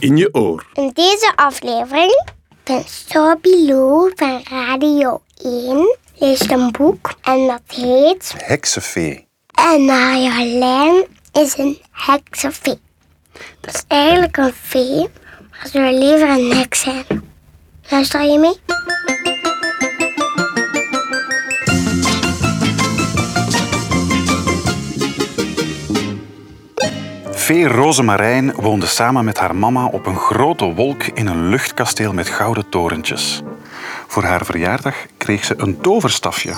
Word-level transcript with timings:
in 0.00 0.16
je 0.16 0.34
oor. 0.34 0.66
In 0.72 0.90
deze 0.94 1.32
aflevering 1.36 2.26
van 2.64 2.82
Sorbilou 2.86 4.12
van 4.14 4.42
Radio 4.50 5.22
1 5.42 5.96
leest 6.14 6.50
een 6.50 6.70
boek 6.70 7.14
en 7.22 7.46
dat 7.46 7.62
heet 7.66 8.34
Heksenvee. 8.36 9.26
En 9.54 9.84
Marjolein 9.84 11.06
is 11.32 11.58
een 11.58 11.78
heksenvee. 11.90 12.80
Dat 13.60 13.74
is 13.74 13.84
eigenlijk 13.88 14.36
een 14.36 14.52
vee, 14.62 15.08
maar 15.50 15.68
ze 15.72 15.80
wil 15.80 15.98
liever 15.98 16.28
een 16.28 16.56
heks 16.56 16.80
zijn. 16.80 17.04
Luister 17.88 18.22
je 18.22 18.38
mee? 18.38 18.56
Vee 27.48 27.68
Rozemarijn 27.68 28.54
woonde 28.54 28.86
samen 28.86 29.24
met 29.24 29.38
haar 29.38 29.56
mama 29.56 29.86
op 29.86 30.06
een 30.06 30.16
grote 30.16 30.64
wolk 30.64 31.02
in 31.02 31.26
een 31.26 31.48
luchtkasteel 31.48 32.12
met 32.12 32.28
gouden 32.28 32.68
torentjes. 32.68 33.42
Voor 34.06 34.22
haar 34.22 34.44
verjaardag 34.44 34.94
kreeg 35.16 35.44
ze 35.44 35.54
een 35.56 35.80
toverstafje. 35.80 36.54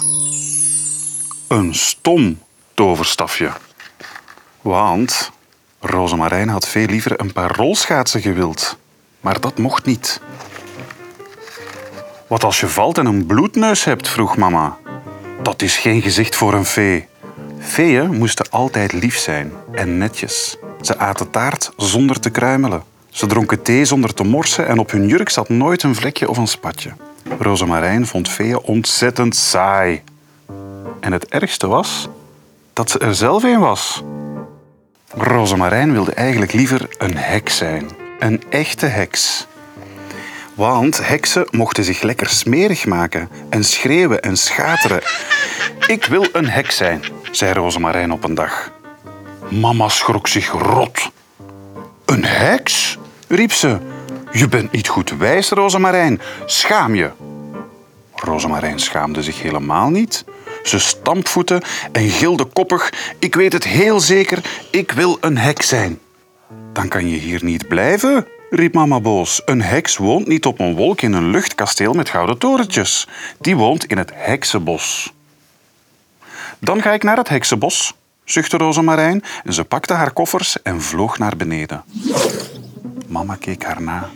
Een 1.48 1.74
stom 1.74 2.38
toverstafje. 2.74 3.50
Want 4.60 5.30
Rozemarijn 5.80 6.48
had 6.48 6.68
veel 6.68 6.86
liever 6.86 7.20
een 7.20 7.32
paar 7.32 7.56
rolschaatsen 7.56 8.20
gewild. 8.20 8.78
Maar 9.20 9.40
dat 9.40 9.58
mocht 9.58 9.84
niet. 9.84 10.20
Wat 12.26 12.44
als 12.44 12.60
je 12.60 12.68
valt 12.68 12.98
en 12.98 13.06
een 13.06 13.26
bloedneus 13.26 13.84
hebt, 13.84 14.08
vroeg 14.08 14.36
mama. 14.36 14.76
Dat 15.42 15.62
is 15.62 15.76
geen 15.76 16.02
gezicht 16.02 16.36
voor 16.36 16.54
een 16.54 16.64
vee. 16.64 17.08
Veeën 17.58 18.16
moesten 18.18 18.50
altijd 18.50 18.92
lief 18.92 19.18
zijn 19.18 19.59
en 19.72 19.98
netjes. 19.98 20.56
Ze 20.80 20.98
aten 20.98 21.30
taart 21.30 21.72
zonder 21.76 22.20
te 22.20 22.30
kruimelen. 22.30 22.82
Ze 23.08 23.26
dronken 23.26 23.62
thee 23.62 23.84
zonder 23.84 24.14
te 24.14 24.24
morsen 24.24 24.66
en 24.66 24.78
op 24.78 24.90
hun 24.90 25.06
jurk 25.06 25.28
zat 25.28 25.48
nooit 25.48 25.82
een 25.82 25.94
vlekje 25.94 26.28
of 26.28 26.36
een 26.36 26.46
spatje. 26.46 26.90
Rosemarijn 27.38 28.06
vond 28.06 28.28
veeën 28.28 28.58
ontzettend 28.58 29.36
saai. 29.36 30.02
En 31.00 31.12
het 31.12 31.28
ergste 31.28 31.66
was 31.66 32.08
dat 32.72 32.90
ze 32.90 32.98
er 32.98 33.14
zelf 33.14 33.42
een 33.42 33.60
was. 33.60 34.02
Rosemarijn 35.14 35.92
wilde 35.92 36.12
eigenlijk 36.12 36.52
liever 36.52 36.88
een 36.98 37.16
heks 37.16 37.56
zijn. 37.56 37.90
Een 38.18 38.42
echte 38.48 38.86
heks. 38.86 39.46
Want 40.54 41.06
heksen 41.06 41.46
mochten 41.50 41.84
zich 41.84 42.02
lekker 42.02 42.28
smerig 42.28 42.86
maken 42.86 43.28
en 43.48 43.64
schreeuwen 43.64 44.20
en 44.22 44.36
schateren. 44.36 45.00
Ik 45.86 46.04
wil 46.04 46.26
een 46.32 46.48
heks 46.48 46.76
zijn, 46.76 47.02
zei 47.30 47.52
Rosemarijn 47.52 48.12
op 48.12 48.24
een 48.24 48.34
dag. 48.34 48.72
Mama 49.50 49.88
schrok 49.88 50.28
zich 50.28 50.50
rot. 50.52 51.10
Een 52.04 52.24
heks? 52.24 52.98
riep 53.28 53.52
ze. 53.52 53.78
Je 54.32 54.48
bent 54.48 54.72
niet 54.72 54.88
goed 54.88 55.10
wijs, 55.10 55.48
Rosemarijn. 55.48 56.20
Schaam 56.46 56.94
je. 56.94 57.10
Rosemarijn 58.14 58.78
schaamde 58.78 59.22
zich 59.22 59.42
helemaal 59.42 59.90
niet. 59.90 60.24
Ze 60.62 60.78
stampvoette 60.78 61.62
en 61.92 62.08
gilde 62.08 62.44
koppig. 62.44 62.92
Ik 63.18 63.34
weet 63.34 63.52
het 63.52 63.64
heel 63.64 64.00
zeker, 64.00 64.66
ik 64.70 64.92
wil 64.92 65.18
een 65.20 65.38
heks 65.38 65.68
zijn. 65.68 65.98
Dan 66.72 66.88
kan 66.88 67.08
je 67.08 67.16
hier 67.16 67.44
niet 67.44 67.68
blijven, 67.68 68.26
riep 68.50 68.74
mama 68.74 69.00
boos. 69.00 69.42
Een 69.44 69.62
heks 69.62 69.96
woont 69.96 70.26
niet 70.26 70.46
op 70.46 70.60
een 70.60 70.74
wolk 70.76 71.00
in 71.00 71.12
een 71.12 71.30
luchtkasteel 71.30 71.92
met 71.92 72.08
gouden 72.08 72.38
torentjes. 72.38 73.08
Die 73.38 73.56
woont 73.56 73.84
in 73.84 73.98
het 73.98 74.10
heksenbos. 74.14 75.12
Dan 76.58 76.82
ga 76.82 76.92
ik 76.92 77.02
naar 77.02 77.16
het 77.16 77.28
heksenbos, 77.28 77.94
zuchtte 78.30 78.56
Rosemarijn 78.56 79.22
en 79.44 79.52
ze 79.52 79.64
pakte 79.64 79.92
haar 79.94 80.12
koffers 80.12 80.62
en 80.62 80.82
vloog 80.82 81.18
naar 81.18 81.36
beneden. 81.36 81.84
Mama 83.06 83.34
keek 83.34 83.64
haar 83.64 83.82
na. 83.82 84.08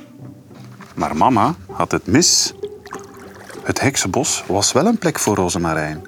Maar 0.95 1.17
mama 1.17 1.55
had 1.73 1.93
het 1.93 2.07
mis. 2.07 2.55
Het 3.63 3.81
heksenbos 3.81 4.45
was 4.47 4.73
wel 4.73 4.87
een 4.87 4.99
plek 4.99 5.19
voor 5.19 5.37
Rosemarijn. 5.37 6.03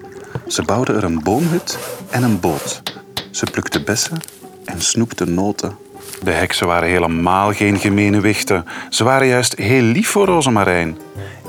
Ze 0.46 0.62
bouwde 0.62 0.92
er 0.92 1.04
een 1.04 1.22
boomhut 1.22 1.78
en 2.10 2.22
een 2.22 2.40
boot. 2.40 2.82
Ze 3.30 3.46
plukte 3.50 3.82
bessen 3.82 4.20
en 4.64 4.80
snoepte 4.82 5.24
noten. 5.24 5.76
De 6.22 6.30
heksen 6.30 6.66
waren 6.66 6.88
helemaal 6.88 7.52
geen 7.52 7.78
gemene 7.78 8.20
wichten. 8.20 8.64
Ze 8.88 9.04
waren 9.04 9.26
juist 9.26 9.56
heel 9.56 9.82
lief 9.82 10.08
voor 10.08 10.26
Rosemarijn. 10.26 10.98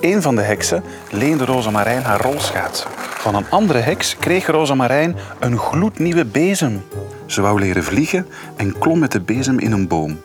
Een 0.01 0.21
van 0.21 0.35
de 0.35 0.41
heksen 0.41 0.83
leende 1.11 1.45
Rosemarijn 1.45 2.03
haar 2.03 2.21
rolschaatsen. 2.21 2.89
Van 2.97 3.35
een 3.35 3.49
andere 3.49 3.79
heks 3.79 4.17
kreeg 4.19 4.47
Rosemarijn 4.47 5.15
een 5.39 5.57
gloednieuwe 5.57 6.25
bezem. 6.25 6.83
Ze 7.25 7.41
wou 7.41 7.59
leren 7.59 7.83
vliegen 7.83 8.27
en 8.55 8.79
klom 8.79 8.99
met 8.99 9.11
de 9.11 9.21
bezem 9.21 9.59
in 9.59 9.71
een 9.71 9.87
boom. 9.87 10.21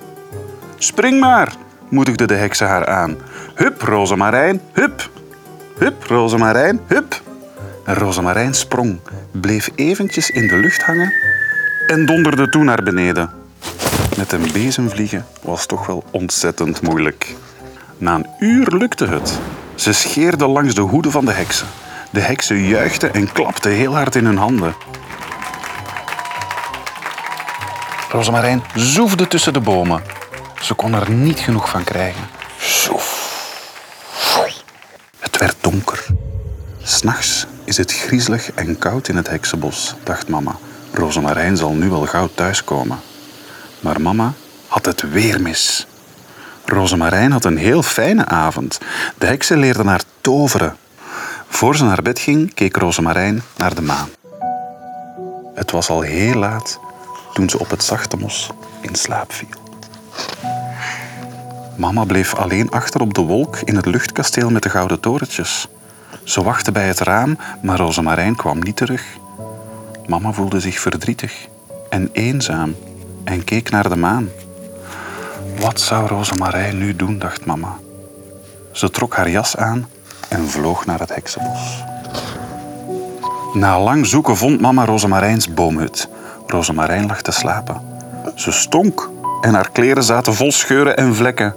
Spring 0.76 1.20
maar, 1.20 1.54
moedigde 1.88 2.26
de 2.26 2.34
heksen 2.34 2.66
haar 2.66 2.86
aan. 2.86 3.16
Hup, 3.54 3.82
Rosemarijn, 3.82 4.60
hup. 4.72 5.10
Hup, 5.78 6.02
Rosemarijn, 6.02 6.80
hup. 6.86 7.20
En 7.84 7.94
Rosemarijn 7.94 8.54
sprong, 8.54 8.98
bleef 9.30 9.70
eventjes 9.74 10.30
in 10.30 10.48
de 10.48 10.56
lucht 10.56 10.82
hangen 10.82 11.12
en 11.86 12.06
donderde 12.06 12.48
toen 12.48 12.64
naar 12.64 12.82
beneden. 12.82 13.30
Met 14.16 14.32
een 14.32 14.52
bezem 14.52 14.90
vliegen 14.90 15.26
was 15.42 15.66
toch 15.66 15.86
wel 15.86 16.04
ontzettend 16.10 16.82
moeilijk. 16.82 17.34
Na 17.98 18.14
een 18.14 18.26
uur 18.38 18.66
lukte 18.76 19.06
het. 19.06 19.40
Ze 19.74 19.92
scheerden 19.92 20.48
langs 20.48 20.74
de 20.74 20.80
hoeden 20.80 21.10
van 21.12 21.24
de 21.24 21.32
heksen. 21.32 21.66
De 22.10 22.20
heksen 22.20 22.64
juichten 22.64 23.14
en 23.14 23.32
klapten 23.32 23.70
heel 23.70 23.94
hard 23.94 24.14
in 24.14 24.24
hun 24.24 24.36
handen. 24.36 24.74
Rosemarijn 28.08 28.62
zoefde 28.74 29.28
tussen 29.28 29.52
de 29.52 29.60
bomen. 29.60 30.02
Ze 30.60 30.74
kon 30.74 30.94
er 30.94 31.10
niet 31.10 31.38
genoeg 31.38 31.68
van 31.68 31.84
krijgen. 31.84 32.28
Zoef. 32.58 33.22
Het 35.18 35.38
werd 35.38 35.56
donker. 35.60 36.06
S'nachts 36.82 37.46
is 37.64 37.76
het 37.76 37.92
griezelig 37.92 38.52
en 38.52 38.78
koud 38.78 39.08
in 39.08 39.16
het 39.16 39.28
heksenbos, 39.28 39.94
dacht 40.04 40.28
mama. 40.28 40.56
Rosemarijn 40.92 41.56
zal 41.56 41.72
nu 41.72 41.88
wel 41.88 42.06
gauw 42.06 42.28
thuiskomen. 42.34 42.98
Maar 43.80 44.00
mama 44.00 44.32
had 44.68 44.84
het 44.84 45.10
weer 45.10 45.40
mis. 45.40 45.86
Rosemarijn 46.64 47.32
had 47.32 47.44
een 47.44 47.56
heel 47.56 47.82
fijne 47.82 48.26
avond. 48.26 48.80
De 49.18 49.26
heksen 49.26 49.58
leerden 49.58 49.86
haar 49.86 50.02
toveren. 50.20 50.76
Voor 51.48 51.76
ze 51.76 51.84
naar 51.84 52.02
bed 52.02 52.18
ging, 52.18 52.54
keek 52.54 52.76
Rosemarijn 52.76 53.42
naar 53.56 53.74
de 53.74 53.82
maan. 53.82 54.08
Het 55.54 55.70
was 55.70 55.88
al 55.88 56.00
heel 56.00 56.34
laat 56.34 56.80
toen 57.32 57.48
ze 57.48 57.58
op 57.58 57.70
het 57.70 57.82
zachte 57.84 58.16
mos 58.16 58.50
in 58.80 58.94
slaap 58.94 59.32
viel. 59.32 59.60
Mama 61.76 62.04
bleef 62.04 62.34
alleen 62.34 62.70
achter 62.70 63.00
op 63.00 63.14
de 63.14 63.20
wolk 63.20 63.56
in 63.56 63.76
het 63.76 63.86
luchtkasteel 63.86 64.50
met 64.50 64.62
de 64.62 64.68
gouden 64.68 65.00
torentjes. 65.00 65.68
Ze 66.24 66.42
wachtte 66.42 66.72
bij 66.72 66.86
het 66.86 67.00
raam, 67.00 67.38
maar 67.62 67.78
Rosemarijn 67.78 68.36
kwam 68.36 68.58
niet 68.58 68.76
terug. 68.76 69.04
Mama 70.06 70.32
voelde 70.32 70.60
zich 70.60 70.80
verdrietig 70.80 71.48
en 71.90 72.10
eenzaam 72.12 72.76
en 73.24 73.44
keek 73.44 73.70
naar 73.70 73.88
de 73.88 73.96
maan. 73.96 74.28
Wat 75.60 75.80
zou 75.80 76.06
Rosemarijn 76.06 76.78
nu 76.78 76.96
doen, 76.96 77.18
dacht 77.18 77.46
mama. 77.46 77.76
Ze 78.72 78.90
trok 78.90 79.14
haar 79.16 79.30
jas 79.30 79.56
aan 79.56 79.88
en 80.28 80.48
vloog 80.48 80.86
naar 80.86 80.98
het 80.98 81.14
heksenbos. 81.14 81.82
Na 83.52 83.80
lang 83.80 84.06
zoeken 84.06 84.36
vond 84.36 84.60
mama 84.60 84.84
Rosemarijns 84.84 85.54
boomhut. 85.54 86.08
Rosemarijn 86.46 87.06
lag 87.06 87.22
te 87.22 87.30
slapen. 87.30 87.80
Ze 88.34 88.52
stonk 88.52 89.10
en 89.40 89.54
haar 89.54 89.70
kleren 89.70 90.02
zaten 90.02 90.34
vol 90.34 90.52
scheuren 90.52 90.96
en 90.96 91.14
vlekken. 91.14 91.54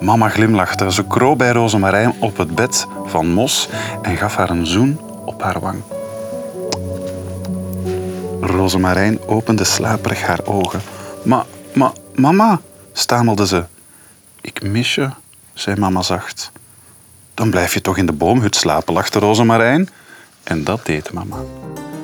Mama 0.00 0.28
glimlachte. 0.28 0.92
Ze 0.92 1.06
kroop 1.06 1.38
bij 1.38 1.50
Rosemarijn 1.50 2.14
op 2.20 2.36
het 2.36 2.54
bed 2.54 2.86
van 3.04 3.26
mos 3.26 3.68
en 4.02 4.16
gaf 4.16 4.36
haar 4.36 4.50
een 4.50 4.66
zoen 4.66 5.00
op 5.24 5.42
haar 5.42 5.60
wang. 5.60 5.82
Rosemarijn 8.40 9.18
opende 9.26 9.64
slaperig 9.64 10.22
haar 10.22 10.40
ogen. 10.44 10.80
Ma, 11.22 11.44
ma, 11.74 11.92
mama, 12.14 12.60
stamelde 12.96 13.46
ze. 13.46 13.64
Ik 14.40 14.62
mis 14.62 14.94
je, 14.94 15.10
zei 15.52 15.76
mama 15.76 16.02
zacht. 16.02 16.52
Dan 17.34 17.50
blijf 17.50 17.74
je 17.74 17.80
toch 17.80 17.96
in 17.96 18.06
de 18.06 18.12
boomhut 18.12 18.56
slapen, 18.56 18.94
lachte 18.94 19.18
Rosemarijn. 19.18 19.88
En 20.42 20.64
dat 20.64 20.86
deed 20.86 21.12
mama. 21.12 21.36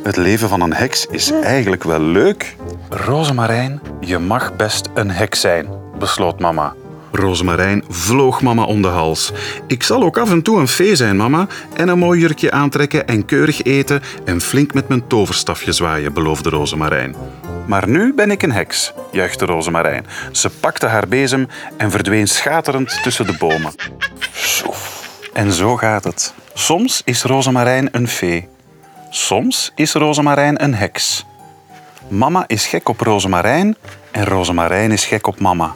Het 0.02 0.16
leven 0.16 0.48
van 0.48 0.60
een 0.60 0.72
heks 0.72 1.06
is 1.06 1.30
eigenlijk 1.30 1.84
wel 1.84 2.00
leuk. 2.00 2.56
Rosemarijn, 2.88 3.80
je 4.00 4.18
mag 4.18 4.56
best 4.56 4.88
een 4.94 5.10
heks 5.10 5.40
zijn, 5.40 5.68
besloot 5.98 6.40
mama. 6.40 6.74
Rosemarijn 7.12 7.84
vloog 7.88 8.42
mama 8.42 8.64
om 8.64 8.82
de 8.82 8.88
hals. 8.88 9.32
Ik 9.66 9.82
zal 9.82 10.02
ook 10.02 10.18
af 10.18 10.30
en 10.30 10.42
toe 10.42 10.60
een 10.60 10.68
fee 10.68 10.96
zijn, 10.96 11.16
mama, 11.16 11.46
en 11.74 11.88
een 11.88 11.98
mooi 11.98 12.20
jurkje 12.20 12.50
aantrekken 12.50 13.06
en 13.06 13.24
keurig 13.24 13.62
eten 13.62 14.02
en 14.24 14.40
flink 14.40 14.74
met 14.74 14.88
mijn 14.88 15.06
toverstafje 15.06 15.72
zwaaien, 15.72 16.12
beloofde 16.12 16.50
Rosemarijn. 16.50 17.14
Maar 17.70 17.88
nu 17.88 18.14
ben 18.14 18.30
ik 18.30 18.42
een 18.42 18.52
heks, 18.52 18.92
juichte 19.12 19.44
Rosemarijn. 19.44 20.06
Ze 20.32 20.50
pakte 20.50 20.86
haar 20.86 21.08
bezem 21.08 21.48
en 21.76 21.90
verdween 21.90 22.28
schaterend 22.28 23.02
tussen 23.02 23.26
de 23.26 23.36
bomen. 23.38 23.74
En 25.32 25.52
zo 25.52 25.76
gaat 25.76 26.04
het. 26.04 26.34
Soms 26.54 27.02
is 27.04 27.22
Rosemarijn 27.22 27.88
een 27.92 28.08
fee. 28.08 28.48
Soms 29.10 29.72
is 29.74 29.92
Rosemarijn 29.92 30.62
een 30.62 30.74
heks. 30.74 31.26
Mama 32.08 32.44
is 32.46 32.66
gek 32.66 32.88
op 32.88 33.00
Rosemarijn 33.00 33.76
en 34.10 34.24
Rosemarijn 34.24 34.92
is 34.92 35.04
gek 35.04 35.26
op 35.26 35.40
mama. 35.40 35.74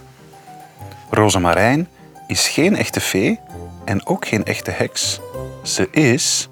Rosemarijn 1.11 1.88
is 2.26 2.49
geen 2.49 2.76
echte 2.76 3.00
fee 3.00 3.41
en 3.85 4.06
ook 4.06 4.26
geen 4.26 4.44
echte 4.44 4.70
heks. 4.70 5.20
Ze 5.62 5.88
is 5.91 6.49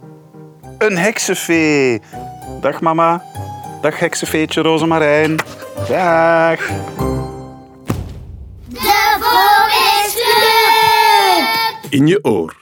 een 0.79 0.99
heksenfee. 0.99 2.01
Dag 2.61 2.81
mama. 2.81 3.32
Dag 3.83 3.99
heksenfeetje 3.99 4.61
Rosemarijn. 4.61 5.37
Dag. 5.89 6.67
De 8.69 9.17
Vogelclub! 9.21 10.73
In 11.91 12.07
je 12.07 12.19
oor. 12.25 12.62